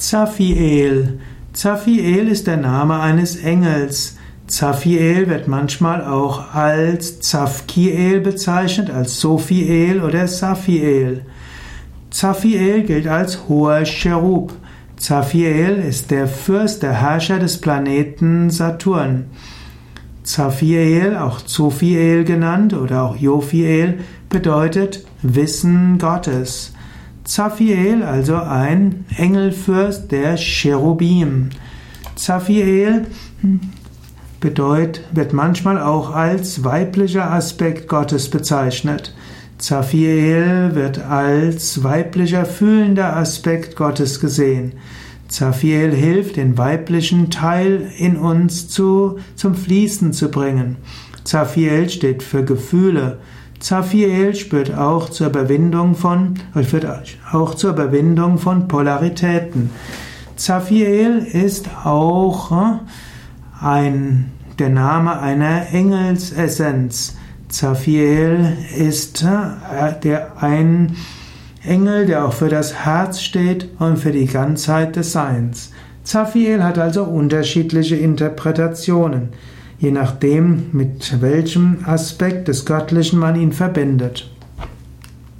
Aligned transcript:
Zaphiel. 0.00 1.20
Zaphiel 1.52 2.28
ist 2.28 2.46
der 2.46 2.56
Name 2.56 3.00
eines 3.00 3.36
Engels. 3.36 4.16
Zaphiel 4.46 5.28
wird 5.28 5.46
manchmal 5.46 6.02
auch 6.02 6.54
als 6.54 7.20
Zafkiel 7.20 8.20
bezeichnet, 8.20 8.88
als 8.88 9.20
Sophiel 9.20 10.00
oder 10.00 10.26
Saphiel. 10.26 11.26
Zaphiel 12.08 12.82
gilt 12.84 13.08
als 13.08 13.46
hoher 13.46 13.84
Cherub. 13.84 14.54
Zaphiel 14.96 15.84
ist 15.86 16.10
der 16.10 16.28
Fürst, 16.28 16.82
der 16.82 16.94
Herrscher 16.94 17.38
des 17.38 17.60
Planeten 17.60 18.48
Saturn. 18.48 19.26
Zaphiel, 20.22 21.14
auch 21.18 21.42
Zophiel 21.42 22.24
genannt 22.24 22.72
oder 22.72 23.02
auch 23.02 23.16
Jophiel, 23.16 23.98
bedeutet 24.30 25.04
Wissen 25.20 25.98
Gottes. 25.98 26.72
Zaphiel, 27.30 28.02
also 28.02 28.34
ein 28.34 29.04
Engelfürst 29.16 30.10
der 30.10 30.36
Cherubim. 30.36 31.50
Zaphiel 32.16 33.06
bedeutet, 34.40 35.04
wird 35.12 35.32
manchmal 35.32 35.80
auch 35.80 36.12
als 36.12 36.64
weiblicher 36.64 37.30
Aspekt 37.30 37.86
Gottes 37.86 38.30
bezeichnet. 38.30 39.14
Zaphiel 39.58 40.70
wird 40.74 40.98
als 41.06 41.84
weiblicher 41.84 42.46
fühlender 42.46 43.16
Aspekt 43.16 43.76
Gottes 43.76 44.18
gesehen. 44.18 44.72
Zaphiel 45.28 45.92
hilft, 45.92 46.34
den 46.34 46.58
weiblichen 46.58 47.30
Teil 47.30 47.92
in 47.96 48.16
uns 48.16 48.66
zu, 48.66 49.20
zum 49.36 49.54
Fließen 49.54 50.12
zu 50.12 50.32
bringen. 50.32 50.78
Zaphiel 51.22 51.90
steht 51.90 52.24
für 52.24 52.44
Gefühle. 52.44 53.18
Zaphiel 53.60 54.34
spürt 54.34 54.74
auch 54.74 55.10
zur 55.10 55.28
Überwindung 55.28 55.94
von, 55.94 56.34
führt 56.62 56.86
auch 57.30 57.54
zur 57.54 57.72
Überwindung 57.72 58.38
von 58.38 58.68
Polaritäten. 58.68 59.70
Zaphiel 60.36 61.18
ist 61.18 61.68
auch 61.84 62.50
äh, 62.50 62.78
ein, 63.62 64.32
der 64.58 64.70
Name 64.70 65.20
einer 65.20 65.74
Engelsessenz. 65.74 67.18
Zaphiel 67.50 68.56
ist 68.74 69.22
äh, 69.22 70.00
der 70.02 70.42
ein 70.42 70.96
Engel, 71.62 72.06
der 72.06 72.24
auch 72.24 72.32
für 72.32 72.48
das 72.48 72.86
Herz 72.86 73.20
steht 73.20 73.68
und 73.78 73.98
für 73.98 74.12
die 74.12 74.24
Ganzheit 74.24 74.96
des 74.96 75.12
Seins. 75.12 75.70
Zaphiel 76.02 76.64
hat 76.64 76.78
also 76.78 77.04
unterschiedliche 77.04 77.96
Interpretationen 77.96 79.28
je 79.80 79.90
nachdem, 79.90 80.66
mit 80.72 81.20
welchem 81.20 81.78
Aspekt 81.84 82.48
des 82.48 82.66
Göttlichen 82.66 83.18
man 83.18 83.34
ihn 83.34 83.52
verbindet. 83.52 84.30